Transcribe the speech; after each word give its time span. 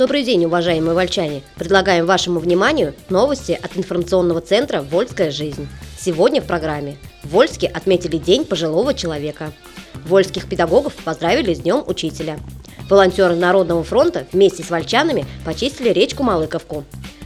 Добрый 0.00 0.24
день, 0.24 0.46
уважаемые 0.46 0.94
вольчане! 0.94 1.42
Предлагаем 1.56 2.06
вашему 2.06 2.40
вниманию 2.40 2.94
новости 3.10 3.52
от 3.52 3.76
информационного 3.76 4.40
центра 4.40 4.80
«Вольская 4.80 5.30
жизнь». 5.30 5.68
Сегодня 6.00 6.40
в 6.40 6.46
программе 6.46 6.96
в 7.22 7.32
Вольске 7.32 7.66
отметили 7.66 8.16
День 8.16 8.46
пожилого 8.46 8.94
человека. 8.94 9.52
Вольских 10.06 10.48
педагогов 10.48 10.94
поздравили 11.04 11.52
с 11.52 11.58
Днем 11.58 11.84
Учителя. 11.86 12.38
Волонтеры 12.88 13.36
Народного 13.36 13.84
фронта 13.84 14.26
вместе 14.32 14.62
с 14.62 14.70
вольчанами 14.70 15.26
почистили 15.44 15.90
речку 15.90 16.22
Малыковку. 16.22 16.84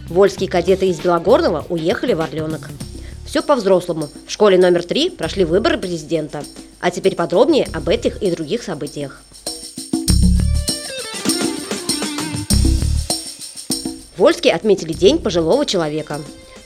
Вольские 0.09 0.51
кадеты 0.51 0.88
из 0.88 0.98
Белогорного 0.98 1.65
уехали 1.68 2.15
в 2.15 2.20
Орленок. 2.23 2.70
Все 3.24 3.41
по-взрослому. 3.41 4.09
В 4.27 4.32
школе 4.32 4.59
номер 4.59 4.82
три 4.82 5.10
прошли 5.10 5.45
выборы 5.45 5.79
президента. 5.79 6.43
А 6.80 6.91
теперь 6.91 7.15
подробнее 7.15 7.68
об 7.73 7.88
этих 7.88 8.20
и 8.20 8.32
других 8.32 8.65
событиях. 8.65 9.23
Вольске 14.24 14.52
отметили 14.52 14.95
День 14.95 15.19
пожилого 15.19 15.66
человека. 15.66 16.19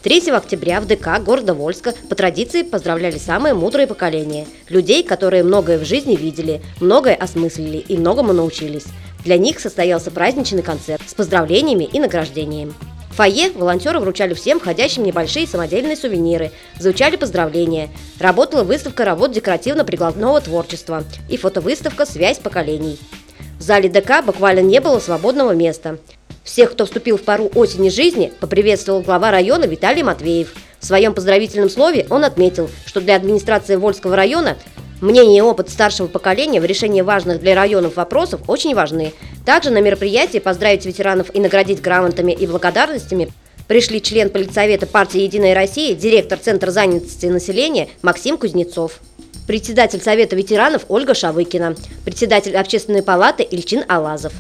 3 0.04 0.30
октября 0.30 0.80
в 0.80 0.86
ДК 0.86 1.20
города 1.20 1.54
Вольска 1.54 1.92
по 2.08 2.14
традиции 2.14 2.62
поздравляли 2.62 3.18
самое 3.18 3.52
мудрое 3.52 3.88
поколение– 3.88 4.46
людей, 4.68 5.02
которые 5.02 5.42
многое 5.42 5.76
в 5.76 5.84
жизни 5.84 6.14
видели, 6.14 6.62
многое 6.78 7.16
осмыслили 7.16 7.78
и 7.78 7.96
многому 7.96 8.32
научились. 8.32 8.84
Для 9.24 9.38
них 9.38 9.58
состоялся 9.58 10.12
праздничный 10.12 10.62
концерт 10.62 11.02
с 11.05 11.14
поздравлениями 11.14 11.83
и 11.83 11.98
награждением. 11.98 12.77
В 13.10 13.16
фойе 13.16 13.50
волонтеры 13.50 13.98
вручали 13.98 14.34
всем 14.34 14.61
ходящим 14.61 15.02
небольшие 15.02 15.48
самодельные 15.48 15.96
сувениры, 15.96 16.52
звучали 16.78 17.16
поздравления. 17.16 17.88
Работала 18.20 18.62
выставка 18.62 19.05
работ 19.05 19.33
декоративно-прикладного 19.33 20.40
творчества 20.42 21.02
и 21.28 21.36
фотовыставка 21.36 22.06
«Связь 22.06 22.38
поколений». 22.38 23.00
В 23.58 23.62
зале 23.62 23.88
ДК 23.88 24.24
буквально 24.24 24.61
не 24.61 24.80
было 24.80 25.00
свободного 25.00 25.50
места. 25.50 25.98
Всех, 26.48 26.72
кто 26.72 26.86
вступил 26.86 27.18
в 27.18 27.22
пару 27.24 27.50
осени 27.54 27.91
жизни, 27.91 28.32
поприветствовал 28.41 29.02
глава 29.02 29.30
района 29.30 29.66
Виталий 29.66 30.02
Матвеев. 30.02 30.55
В 30.80 30.86
своем 30.86 31.12
поздравительном 31.12 31.68
слове 31.68 32.06
он 32.08 32.24
отметил, 32.24 32.70
что 32.86 33.02
для 33.02 33.16
администрации 33.16 33.77
Вольского 33.77 34.16
района 34.16 34.56
Мнение 35.02 35.38
и 35.38 35.42
опыт 35.42 35.68
старшего 35.68 36.08
поколения 36.08 36.60
в 36.60 36.64
решении 36.64 37.02
важных 37.02 37.38
для 37.38 37.55
районов 37.55 37.94
вопросов 37.96 38.40
очень 38.48 38.74
важны. 38.74 39.12
Также 39.46 39.70
на 39.70 39.80
мероприятии 39.80 40.38
поздравить 40.38 40.86
ветеранов 40.86 41.32
и 41.32 41.38
наградить 41.38 41.80
грамотами 41.80 42.32
и 42.32 42.48
благодарностями 42.48 43.30
пришли 43.68 44.02
член 44.02 44.28
политсовета 44.28 44.86
партии 44.86 45.20
«Единая 45.20 45.55
Россия», 45.55 45.94
директор 45.94 46.36
Центра 46.36 46.72
занятости 46.72 47.27
населения 47.27 47.90
Максим 48.02 48.38
Кузнецов, 48.38 48.98
председатель 49.46 50.00
Совета 50.00 50.34
ветеранов 50.34 50.86
Ольга 50.88 51.14
Шавыкина, 51.14 51.77
председатель 52.05 52.56
Общественной 52.56 53.05
палаты 53.05 53.46
Ильчин 53.48 53.84
Алазов. 53.86 54.33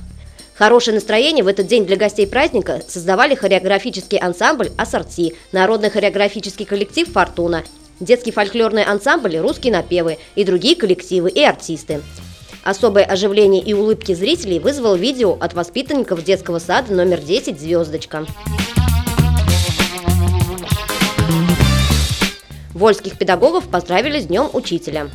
Хорошее 0.58 0.96
настроение 0.96 1.44
в 1.44 1.46
этот 1.46 1.68
день 1.68 1.86
для 1.86 1.94
гостей 1.96 2.26
праздника 2.26 2.82
создавали 2.88 3.36
хореографический 3.36 4.18
ансамбль 4.18 4.70
«Ассорти», 4.76 5.36
народный 5.52 5.88
хореографический 5.88 6.64
коллектив 6.64 7.08
«Фортуна», 7.08 7.62
детский 8.00 8.32
фольклорный 8.32 8.82
ансамбль 8.82 9.36
«Русские 9.36 9.72
напевы» 9.72 10.18
и 10.34 10.42
другие 10.42 10.74
коллективы 10.74 11.30
и 11.30 11.44
артисты. 11.44 12.02
Особое 12.64 13.04
оживление 13.04 13.62
и 13.62 13.72
улыбки 13.72 14.14
зрителей 14.14 14.58
вызвало 14.58 14.96
видео 14.96 15.38
от 15.38 15.54
воспитанников 15.54 16.24
детского 16.24 16.58
сада 16.58 16.92
номер 16.92 17.20
10 17.20 17.60
«Звездочка». 17.60 18.26
Вольских 22.74 23.16
педагогов 23.16 23.68
поздравили 23.68 24.18
с 24.18 24.26
Днем 24.26 24.50
Учителя. 24.52 25.08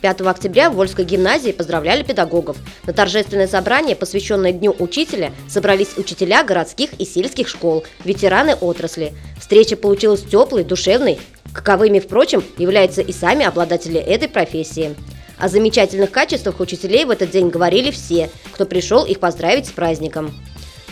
5 0.00 0.20
октября 0.22 0.70
в 0.70 0.74
Вольской 0.74 1.04
гимназии 1.04 1.52
поздравляли 1.52 2.02
педагогов. 2.02 2.56
На 2.86 2.92
торжественное 2.92 3.48
собрание, 3.48 3.96
посвященное 3.96 4.52
Дню 4.52 4.74
учителя, 4.78 5.32
собрались 5.48 5.96
учителя 5.96 6.44
городских 6.44 6.92
и 6.98 7.04
сельских 7.04 7.48
школ, 7.48 7.84
ветераны 8.04 8.54
отрасли. 8.54 9.14
Встреча 9.40 9.76
получилась 9.76 10.22
теплой, 10.22 10.64
душевной, 10.64 11.18
каковыми, 11.52 11.98
впрочем, 11.98 12.44
являются 12.58 13.02
и 13.02 13.12
сами 13.12 13.44
обладатели 13.44 13.98
этой 13.98 14.28
профессии. 14.28 14.94
О 15.38 15.48
замечательных 15.48 16.10
качествах 16.10 16.60
учителей 16.60 17.04
в 17.04 17.10
этот 17.10 17.30
день 17.30 17.50
говорили 17.50 17.90
все, 17.90 18.30
кто 18.52 18.64
пришел 18.64 19.04
их 19.04 19.20
поздравить 19.20 19.66
с 19.66 19.70
праздником. 19.70 20.34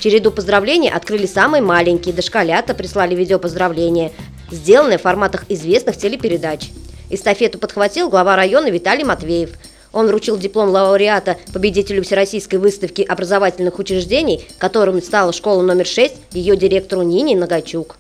Череду 0.01 0.31
поздравлений 0.31 0.91
открыли 0.91 1.27
самые 1.27 1.63
маленькие, 1.63 2.15
дошколята 2.15 2.75
прислали 2.75 3.15
видеопоздравления, 3.15 4.13
сделанные 4.51 4.99
в 4.99 5.03
форматах 5.03 5.45
известных 5.49 5.97
телепередач– 5.97 6.71
Эстафету 7.11 7.59
подхватил 7.59 8.09
глава 8.09 8.37
района 8.37 8.71
Виталий 8.71 9.05
Матвеев. 9.05 9.51
Он 9.93 10.07
вручил 10.07 10.37
диплом 10.37 10.71
лауреата 10.71 11.37
победителю 11.53 12.03
Всероссийской 12.03 12.59
выставки 12.59 13.03
образовательных 13.03 13.79
учреждений, 13.79 14.45
которым 14.59 15.01
стала 15.03 15.33
школа 15.33 15.63
номер 15.63 15.87
6, 15.87 16.15
ее 16.33 16.57
директору 16.57 17.03
Нине 17.03 17.37
Нагачук. 17.37 17.97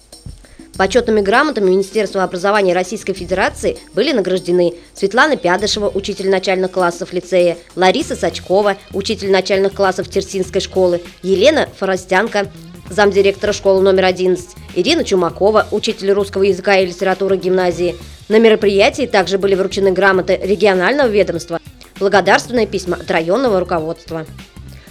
Почетными 0.77 1.21
грамотами 1.21 1.71
Министерства 1.71 2.25
образования 2.25 2.75
Российской 2.75 3.13
Федерации 3.13 3.79
были 3.93 4.11
награждены 4.11 4.75
Светлана 4.93 5.37
Пядышева, 5.37 5.89
учитель 5.89 6.29
начальных 6.31 6.73
классов 6.73 7.13
лицея, 7.13 7.57
Лариса 7.77 8.17
Сачкова, 8.17 8.77
учитель 8.93 9.31
начальных 9.31 9.75
классов 9.75 10.09
Терсинской 10.09 10.61
школы, 10.61 11.01
Елена 11.23 11.69
Форостянка, 11.79 12.51
замдиректора 12.91 13.53
школы 13.53 13.83
номер 13.83 14.07
11, 14.07 14.49
Ирина 14.75 15.05
Чумакова, 15.05 15.69
учитель 15.71 16.11
русского 16.11 16.43
языка 16.43 16.77
и 16.79 16.87
литературы 16.87 17.37
гимназии, 17.37 17.95
на 18.29 18.39
мероприятии 18.39 19.07
также 19.07 19.39
были 19.39 19.55
вручены 19.55 19.93
грамоты 19.93 20.39
регионального 20.43 21.09
ведомства, 21.09 21.61
благодарственные 21.99 22.67
письма 22.67 22.97
от 22.97 23.11
районного 23.11 23.61
руководства. 23.61 24.27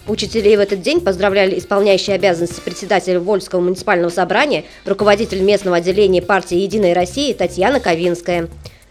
Учителей 0.07 0.57
в 0.57 0.59
этот 0.59 0.81
день 0.81 0.99
поздравляли 0.99 1.57
исполняющий 1.57 2.11
обязанности 2.11 2.59
председателя 2.59 3.19
Вольского 3.19 3.61
муниципального 3.61 4.11
собрания, 4.11 4.65
руководитель 4.85 5.41
местного 5.41 5.77
отделения 5.77 6.21
партии 6.21 6.57
«Единая 6.57 6.93
Россия» 6.93 7.33
Татьяна 7.33 7.79
Ковинская, 7.79 8.49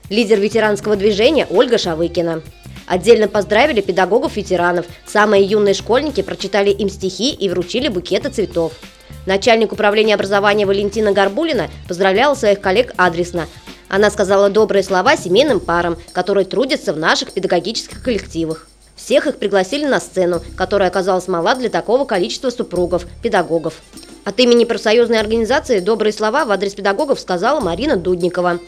лидер 0.08 0.41
ветеранского 0.41 0.97
движения 0.97 1.47
Ольга 1.50 1.78
Шавыкина. 1.78 2.42
Отдельно 2.86 3.28
поздравили 3.28 3.80
педагогов-ветеранов. 3.80 4.86
Самые 5.06 5.44
юные 5.44 5.74
школьники 5.74 6.22
прочитали 6.22 6.70
им 6.70 6.88
стихи 6.88 7.32
и 7.32 7.48
вручили 7.48 7.88
букеты 7.88 8.30
цветов. 8.30 8.72
Начальник 9.24 9.72
управления 9.72 10.14
образования 10.14 10.66
Валентина 10.66 11.12
Горбулина 11.12 11.69
поздравляла 11.86 12.34
своих 12.34 12.60
коллег 12.60 12.92
адресно, 12.97 13.47
она 13.92 14.10
сказала 14.10 14.48
добрые 14.48 14.82
слова 14.82 15.19
семейным 15.19 15.60
парам, 15.60 15.98
которые 16.12 16.47
трудятся 16.47 16.94
в 16.94 16.98
наших 16.98 17.32
педагогических 17.32 18.03
коллективах. 18.03 18.66
Всех 18.97 19.26
их 19.26 19.36
пригласили 19.36 19.84
на 19.84 20.00
сцену, 20.00 20.41
которая 20.56 20.88
оказалась 20.88 21.28
мала 21.28 21.54
для 21.54 21.69
такого 21.69 22.06
количества 22.06 22.48
супругов, 22.48 23.04
педагогов. 23.22 23.75
От 24.25 24.41
имени 24.41 24.64
профсоюзной 24.64 25.20
организации 25.20 25.80
добрые 25.80 26.14
слова 26.14 26.47
в 26.47 26.50
адрес 26.50 26.72
педагогов 26.72 27.20
сказала 27.20 27.60
Марина 27.60 27.98
Дудникова. 27.98 28.60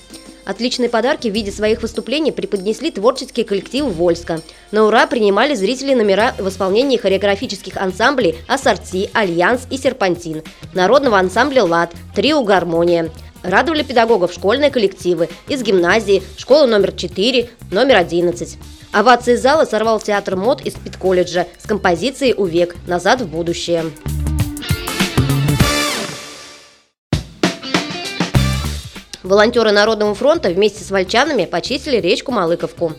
Отличные 0.45 0.91
подарки 0.91 1.29
в 1.29 1.33
виде 1.33 1.51
своих 1.51 1.81
выступлений 1.81 2.31
преподнесли 2.31 2.91
творческие 2.91 3.47
коллективы 3.47 3.89
Вольска. 3.89 4.43
На 4.73 4.85
ура 4.85 5.07
принимали 5.07 5.55
зрители 5.55 5.95
номера 5.95 6.35
в 6.39 6.47
исполнении 6.51 6.99
хореографических 6.99 7.79
ансамблей 7.79 8.37
«Ассорти», 8.47 9.09
«Альянс» 9.15 9.63
и 9.71 9.79
«Серпантин», 9.79 10.43
народного 10.75 11.19
ансамбля 11.19 11.65
«Лад», 11.65 11.93
«Трио 12.15 12.43
Гармония», 12.43 13.11
Радовали 13.45 13.83
педагогов 13.83 14.33
школьные 14.33 14.71
коллективы 14.71 15.29
из 15.49 15.63
гимназии, 15.63 16.23
школы 16.39 16.67
номер 16.67 16.93
4, 16.93 17.51
номер 17.71 17.97
11. 17.97 18.57
Овации 18.91 19.37
зала 19.37 19.67
сорвал 19.67 20.01
театр 20.01 20.35
мод 20.35 20.63
из 20.63 20.73
Питколледжа 20.73 21.47
с 21.59 21.67
композицией 21.67 22.33
«Увек. 22.35 22.75
Назад 22.87 23.21
в 23.21 23.29
будущее». 23.29 23.85
Волонтеры 29.23 29.73
Народного 29.73 30.15
фронта 30.15 30.49
вместе 30.49 30.83
с 30.83 30.91
вольчанами 30.91 31.45
почистили 31.45 31.99
речку 31.99 32.33
Малыковку. 32.33 32.95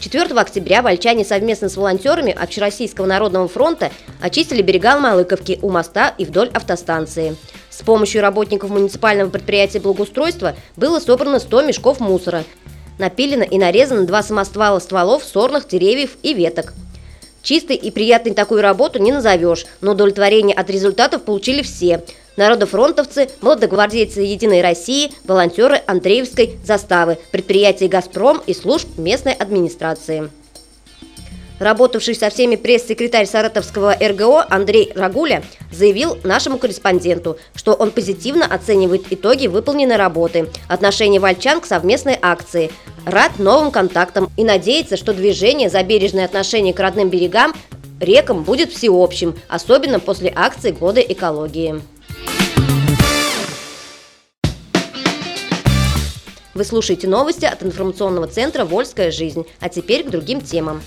4 0.00 0.34
октября 0.34 0.80
вольчане 0.80 1.26
совместно 1.26 1.68
с 1.68 1.76
волонтерами 1.76 2.32
Общероссийского 2.32 3.04
народного 3.04 3.48
фронта 3.48 3.92
очистили 4.20 4.62
берега 4.62 4.98
Малыковки 4.98 5.58
у 5.60 5.68
моста 5.68 6.14
и 6.16 6.24
вдоль 6.24 6.48
автостанции. 6.54 7.36
С 7.68 7.82
помощью 7.82 8.22
работников 8.22 8.70
муниципального 8.70 9.28
предприятия 9.28 9.78
благоустройства 9.78 10.56
было 10.76 11.00
собрано 11.00 11.38
100 11.38 11.62
мешков 11.62 12.00
мусора. 12.00 12.44
Напилено 12.98 13.42
и 13.42 13.58
нарезано 13.58 14.06
два 14.06 14.22
самоствала 14.22 14.78
стволов 14.78 15.22
сорных 15.22 15.68
деревьев 15.68 16.16
и 16.22 16.32
веток. 16.32 16.72
Чистой 17.42 17.76
и 17.76 17.90
приятной 17.90 18.34
такую 18.34 18.62
работу 18.62 18.98
не 18.98 19.12
назовешь, 19.12 19.66
но 19.80 19.92
удовлетворение 19.92 20.54
от 20.54 20.68
результатов 20.70 21.22
получили 21.22 21.62
все. 21.62 22.04
Народофронтовцы, 22.40 23.28
молодогвардейцы 23.42 24.22
Единой 24.22 24.62
России, 24.62 25.12
волонтеры 25.24 25.82
Андреевской 25.86 26.56
заставы, 26.64 27.18
предприятия 27.30 27.86
«Газпром» 27.86 28.40
и 28.46 28.54
служб 28.54 28.88
местной 28.96 29.34
администрации. 29.34 30.30
Работавший 31.58 32.14
со 32.14 32.30
всеми 32.30 32.56
пресс-секретарь 32.56 33.26
Саратовского 33.26 33.92
РГО 33.92 34.46
Андрей 34.48 34.90
Рагуля 34.94 35.42
заявил 35.70 36.16
нашему 36.24 36.56
корреспонденту, 36.56 37.36
что 37.54 37.74
он 37.74 37.90
позитивно 37.90 38.46
оценивает 38.46 39.02
итоги 39.10 39.46
выполненной 39.46 39.96
работы, 39.96 40.48
отношение 40.66 41.20
вольчан 41.20 41.60
к 41.60 41.66
совместной 41.66 42.18
акции, 42.22 42.70
рад 43.04 43.38
новым 43.38 43.70
контактам 43.70 44.30
и 44.38 44.44
надеется, 44.44 44.96
что 44.96 45.12
движение 45.12 45.68
за 45.68 45.82
бережное 45.82 46.24
отношение 46.24 46.72
к 46.72 46.80
родным 46.80 47.10
берегам 47.10 47.52
рекам 48.00 48.44
будет 48.44 48.72
всеобщим, 48.72 49.34
особенно 49.46 50.00
после 50.00 50.32
акции 50.34 50.70
Года 50.70 51.02
экологии. 51.02 51.82
Вы 56.52 56.64
слушаете 56.64 57.06
новости 57.06 57.44
от 57.44 57.62
информационного 57.62 58.26
центра 58.26 58.64
«Вольская 58.64 59.12
жизнь», 59.12 59.46
а 59.60 59.68
теперь 59.68 60.02
к 60.02 60.10
другим 60.10 60.40
темам. 60.40 60.82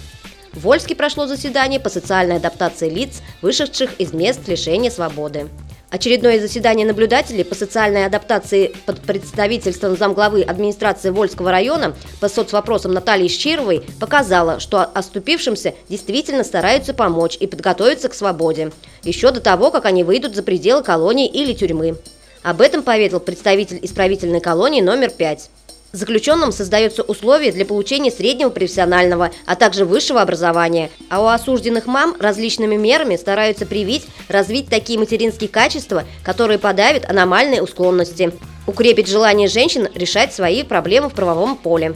В 0.52 0.62
Вольске 0.62 0.94
прошло 0.94 1.26
заседание 1.26 1.80
по 1.80 1.90
социальной 1.90 2.36
адаптации 2.36 2.90
лиц, 2.90 3.22
вышедших 3.42 4.00
из 4.00 4.14
мест 4.14 4.48
лишения 4.48 4.92
свободы. 4.92 5.48
Очередное 5.90 6.40
заседание 6.40 6.86
наблюдателей 6.86 7.44
по 7.46 7.56
социальной 7.56 8.06
адаптации 8.06 8.76
под 8.86 9.00
представительством 9.02 9.96
замглавы 9.96 10.42
администрации 10.42 11.12
Вольского 11.12 11.52
района 11.52 11.96
по 12.20 12.28
соцвопросам 12.28 12.94
Натальи 12.94 13.28
Щировой 13.28 13.86
показало, 14.00 14.60
что 14.60 14.82
оступившимся 14.82 15.76
действительно 15.88 16.44
стараются 16.44 16.94
помочь 16.94 17.38
и 17.40 17.48
подготовиться 17.48 18.10
к 18.10 18.16
свободе, 18.16 18.72
еще 19.04 19.32
до 19.32 19.40
того, 19.40 19.72
как 19.72 19.86
они 19.86 20.04
выйдут 20.04 20.36
за 20.36 20.44
пределы 20.44 20.84
колонии 20.84 21.28
или 21.28 21.54
тюрьмы. 21.54 21.96
Об 22.44 22.60
этом 22.60 22.84
поведал 22.84 23.22
представитель 23.22 23.80
исправительной 23.82 24.42
колонии 24.42 24.82
номер 24.82 25.12
5. 25.12 25.50
Заключенным 25.94 26.52
создаются 26.52 27.02
условия 27.02 27.54
для 27.54 27.66
получения 27.66 28.12
среднего 28.12 28.50
профессионального, 28.50 29.32
а 29.46 29.56
также 29.56 29.86
высшего 29.86 30.22
образования. 30.22 30.90
А 31.10 31.22
у 31.22 31.28
осужденных 31.28 31.86
мам 31.86 32.18
различными 32.20 32.76
мерами 32.76 33.16
стараются 33.16 33.66
привить, 33.66 34.08
развить 34.28 34.68
такие 34.68 35.00
материнские 35.00 35.48
качества, 35.48 36.04
которые 36.22 36.60
подавят 36.60 37.10
аномальные 37.10 37.64
усклонности, 37.64 38.34
укрепить 38.68 39.08
желание 39.08 39.48
женщин 39.48 39.88
решать 39.96 40.34
свои 40.34 40.64
проблемы 40.64 41.08
в 41.10 41.14
правовом 41.14 41.56
поле. 41.56 41.96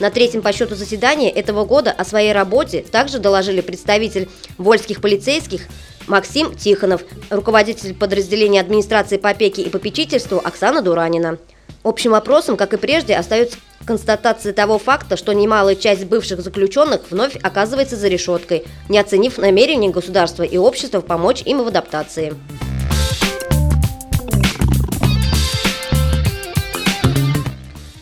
На 0.00 0.10
третьем 0.10 0.40
по 0.42 0.52
счету 0.52 0.74
заседании 0.74 1.30
этого 1.30 1.64
года 1.64 1.92
о 1.92 2.04
своей 2.04 2.32
работе 2.32 2.82
также 2.90 3.18
доложили 3.18 3.60
представитель 3.60 4.28
вольских 4.56 5.00
полицейских 5.02 5.68
Максим 6.10 6.56
Тихонов, 6.56 7.02
руководитель 7.30 7.94
подразделения 7.94 8.60
администрации 8.60 9.16
по 9.16 9.30
опеке 9.30 9.62
и 9.62 9.70
попечительству 9.70 10.38
Оксана 10.42 10.82
Дуранина. 10.82 11.38
Общим 11.84 12.10
вопросом, 12.10 12.56
как 12.56 12.74
и 12.74 12.78
прежде, 12.78 13.14
остается 13.14 13.58
констатация 13.86 14.52
того 14.52 14.80
факта, 14.80 15.16
что 15.16 15.32
немалая 15.32 15.76
часть 15.76 16.06
бывших 16.06 16.40
заключенных 16.40 17.02
вновь 17.10 17.36
оказывается 17.36 17.94
за 17.94 18.08
решеткой, 18.08 18.64
не 18.88 18.98
оценив 18.98 19.38
намерений 19.38 19.88
государства 19.88 20.42
и 20.42 20.58
общества 20.58 21.00
помочь 21.00 21.42
им 21.42 21.62
в 21.62 21.68
адаптации. 21.68 22.34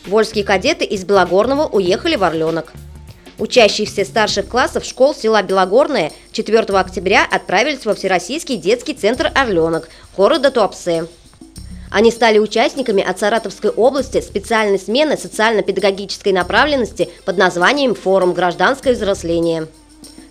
Вольские 0.07 0.45
кадеты 0.45 0.87
из 0.87 1.05
Белогорного 1.05 1.67
уехали 1.67 2.17
в 2.17 2.25
Орленок. 2.25 2.73
Учащиеся 3.39 4.05
старших 4.05 4.49
классов 4.49 4.85
школ 4.85 5.15
села 5.15 5.43
Белогорное 5.43 6.11
4 6.39 6.61
октября 6.79 7.27
отправились 7.29 7.85
во 7.85 7.97
Всероссийский 7.97 8.59
детский 8.59 8.95
центр 8.95 9.33
«Орленок» 9.35 9.89
города 10.17 10.53
Туапсе. 10.53 11.07
Они 11.91 12.13
стали 12.13 12.39
участниками 12.39 13.03
от 13.03 13.19
Саратовской 13.19 13.71
области 13.71 14.21
специальной 14.21 14.79
смены 14.79 15.17
социально-педагогической 15.17 16.33
направленности 16.33 17.09
под 17.25 17.39
названием 17.39 17.97
«Форум 17.97 18.35
гражданское 18.35 18.93
взросление». 18.93 19.67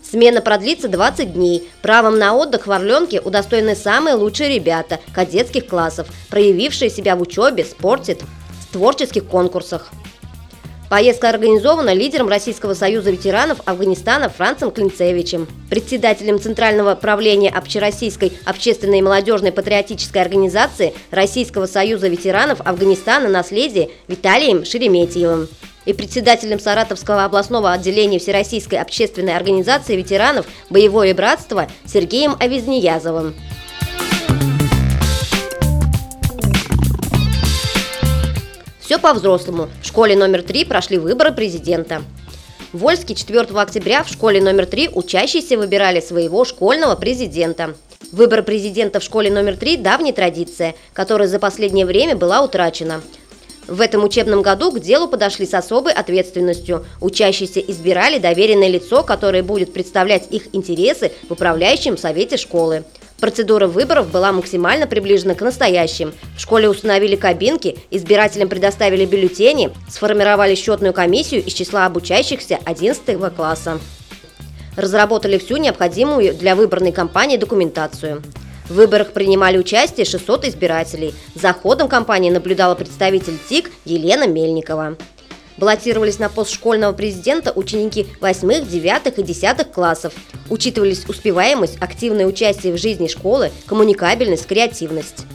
Смена 0.09 0.39
продлится 0.39 0.87
20 0.87 1.33
дней. 1.33 1.69
Правом 1.81 2.17
на 2.17 2.33
отдых 2.35 2.67
в 2.67 2.71
Орленке 2.71 3.19
удостоены 3.19 3.75
самые 3.75 4.15
лучшие 4.15 4.55
ребята 4.55 5.01
кадетских 5.13 5.67
классов, 5.67 6.07
проявившие 6.29 6.89
себя 6.89 7.17
в 7.17 7.21
учебе, 7.21 7.65
спорте, 7.65 8.17
в 8.61 8.71
творческих 8.71 9.25
конкурсах. 9.25 9.91
Поездка 10.89 11.27
организована 11.27 11.93
лидером 11.93 12.29
Российского 12.29 12.73
союза 12.73 13.11
ветеранов 13.11 13.59
Афганистана 13.65 14.29
Францем 14.29 14.71
Клинцевичем, 14.71 15.45
председателем 15.69 16.39
Центрального 16.39 16.95
правления 16.95 17.49
Общероссийской 17.49 18.31
общественной 18.45 18.99
и 18.99 19.01
молодежной 19.01 19.51
патриотической 19.51 20.21
организации 20.21 20.93
Российского 21.11 21.65
союза 21.65 22.07
ветеранов 22.07 22.61
Афганистана 22.63 23.27
«Наследие» 23.27 23.89
Виталием 24.07 24.63
Шереметьевым 24.63 25.49
и 25.83 25.91
председателем 25.91 26.59
Саратовского 26.59 27.25
областного 27.25 27.73
отделения 27.73 28.19
Всероссийской 28.19 28.79
общественной 28.79 29.35
организации 29.35 29.97
ветеранов 29.97 30.45
«Боевое 30.69 31.13
братство» 31.13 31.67
Сергеем 31.85 32.37
Авизниязовым. 32.39 33.35
Все 38.97 39.03
по-взрослому. 39.03 39.69
В 39.83 39.85
школе 39.85 40.15
номер 40.15 40.41
3 40.41 40.65
прошли 40.65 40.97
выборы 40.97 41.31
президента. 41.31 42.01
В 42.73 42.79
Вольске 42.79 43.13
4 43.13 43.41
октября 43.41 44.03
в 44.03 44.09
школе 44.09 44.41
номер 44.41 44.65
3 44.65 44.89
учащиеся 44.91 45.55
выбирали 45.55 45.99
своего 45.99 46.43
школьного 46.45 46.95
президента. 46.95 47.75
Выбор 48.11 48.41
президента 48.41 48.99
в 48.99 49.03
школе 49.03 49.29
номер 49.29 49.55
3– 49.55 49.77
давняя 49.77 50.13
традиция, 50.13 50.73
которая 50.93 51.27
за 51.27 51.37
последнее 51.37 51.85
время 51.85 52.15
была 52.15 52.41
утрачена. 52.41 53.03
В 53.67 53.81
этом 53.81 54.03
учебном 54.03 54.41
году 54.41 54.71
к 54.71 54.79
делу 54.79 55.07
подошли 55.07 55.45
с 55.45 55.53
особой 55.53 55.93
ответственностью. 55.93 56.83
Учащиеся 56.99 57.59
избирали 57.59 58.17
доверенное 58.17 58.67
лицо, 58.67 59.03
которое 59.03 59.43
будет 59.43 59.73
представлять 59.73 60.31
их 60.31 60.55
интересы 60.55 61.11
в 61.29 61.33
управляющем 61.33 61.99
совете 61.99 62.37
школы. 62.37 62.83
Процедура 63.19 63.65
выборов 63.65 64.11
была 64.11 64.31
максимально 64.31 64.85
приближена 64.85 65.33
к 65.33 65.41
настоящим. 65.41 66.13
В 66.35 66.39
школе 66.39 66.69
установили 66.69 67.15
кабинки, 67.15 67.79
избирателям 67.89 68.47
предоставили 68.47 69.05
бюллетени, 69.05 69.71
сформировали 69.89 70.53
счетную 70.53 70.93
комиссию 70.93 71.43
из 71.43 71.53
числа 71.53 71.87
обучающихся 71.87 72.59
11 72.63 73.35
класса. 73.35 73.79
Разработали 74.75 75.39
всю 75.39 75.57
необходимую 75.57 76.35
для 76.35 76.55
выборной 76.55 76.91
кампании 76.91 77.37
документацию. 77.37 78.21
В 78.69 78.75
выборах 78.75 79.13
принимали 79.13 79.57
участие 79.57 80.05
600 80.05 80.45
избирателей. 80.45 81.15
За 81.33 81.53
ходом 81.53 81.87
кампании 81.87 82.29
наблюдала 82.29 82.75
представитель 82.75 83.39
ТИК 83.49 83.71
Елена 83.85 84.27
Мельникова. 84.27 84.95
Баллотировались 85.57 86.19
на 86.19 86.29
пост 86.29 86.51
школьного 86.51 86.93
президента 86.93 87.51
ученики 87.51 88.07
8, 88.21 88.67
9 88.67 89.19
и 89.19 89.23
10 89.23 89.71
классов. 89.71 90.13
Учитывались 90.49 91.05
успеваемость, 91.07 91.77
активное 91.79 92.27
участие 92.27 92.73
в 92.73 92.77
жизни 92.77 93.07
школы, 93.07 93.51
коммуникабельность, 93.65 94.45
креативность. 94.45 95.25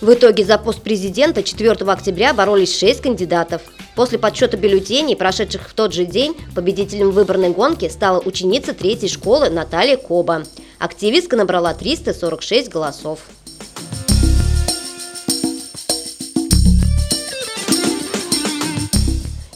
В 0.00 0.14
итоге 0.14 0.44
за 0.44 0.56
пост 0.56 0.80
президента 0.80 1.42
4 1.42 1.72
октября 1.72 2.32
боролись 2.32 2.78
6 2.78 3.02
кандидатов. 3.02 3.60
После 3.96 4.18
подсчета 4.18 4.56
бюллетеней, 4.56 5.16
прошедших 5.16 5.68
в 5.68 5.74
тот 5.74 5.92
же 5.92 6.06
день, 6.06 6.34
победителем 6.54 7.10
выборной 7.10 7.50
гонки 7.50 7.88
стала 7.88 8.18
ученица 8.20 8.72
третьей 8.72 9.08
школы 9.08 9.50
Наталья 9.50 9.98
Коба. 9.98 10.44
Активистка 10.78 11.36
набрала 11.36 11.74
346 11.74 12.70
голосов. 12.70 13.18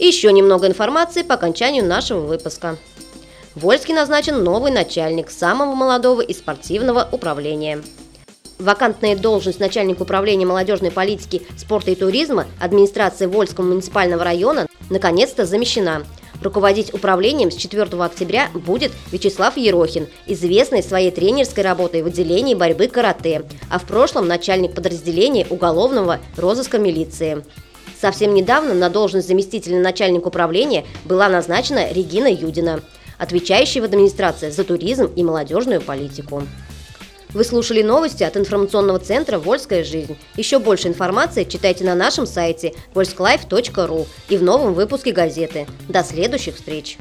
Еще 0.04 0.30
немного 0.32 0.66
информации 0.66 1.23
по 1.23 1.34
окончанию 1.34 1.82
нашего 1.82 2.20
выпуска. 2.20 2.76
В 3.54 3.61
Вольске 3.61 3.94
назначен 3.94 4.44
новый 4.44 4.70
начальник 4.70 5.30
самого 5.30 5.75
молодого 5.75 6.20
и 6.20 6.34
спортивного 6.34 7.08
управления. 7.11 7.82
Вакантная 8.58 9.16
должность 9.16 9.61
начальника 9.61 10.02
управления 10.02 10.44
молодежной 10.44 10.90
политики, 10.90 11.40
спорта 11.56 11.92
и 11.92 11.94
туризма 11.94 12.44
администрации 12.61 13.25
Вольского 13.25 13.64
муниципального 13.64 14.23
района 14.23 14.66
наконец-то 14.90 15.46
замещена. 15.46 16.04
Руководить 16.42 16.92
управлением 16.92 17.50
с 17.50 17.56
4 17.56 17.84
октября 18.04 18.50
будет 18.52 18.92
Вячеслав 19.11 19.56
Ерохин, 19.56 20.08
известный 20.26 20.82
своей 20.82 21.12
тренерской 21.12 21.64
работой 21.64 22.02
в 22.02 22.08
отделении 22.08 22.54
борьбы 22.54 22.88
карате, 22.88 23.46
а 23.70 23.78
в 23.78 23.84
прошлом 23.84 24.28
начальник 24.28 24.75
подразделения 24.75 25.46
уголовного 25.49 26.18
розыска 26.37 26.76
милиции. 26.76 27.42
Совсем 28.00 28.34
недавно 28.34 28.74
на 28.74 28.90
должность 28.90 29.28
заместителя 29.28 29.80
начальника 29.80 30.28
управления 30.28 30.84
была 31.04 31.28
назначена 31.28 31.92
Регина 31.92 32.28
Юдина, 32.32 32.80
отвечающая 33.18 33.82
в 33.82 33.84
администрации 33.84 34.50
за 34.50 34.64
туризм 34.64 35.06
и 35.16 35.22
молодежную 35.22 35.80
политику. 35.80 36.42
Вы 37.34 37.42
слушали 37.42 37.82
новости 37.82 38.22
от 38.22 38.36
информационного 38.36 39.00
центра 39.00 39.38
«Вольская 39.38 39.82
жизнь». 39.82 40.16
Еще 40.36 40.60
больше 40.60 40.86
информации 40.86 41.42
читайте 41.42 41.84
на 41.84 41.96
нашем 41.96 42.26
сайте 42.26 42.74
volsklife.ru 42.94 44.06
и 44.28 44.36
в 44.36 44.42
новом 44.42 44.72
выпуске 44.72 45.10
газеты. 45.10 45.66
До 45.88 46.04
следующих 46.04 46.54
встреч! 46.54 46.96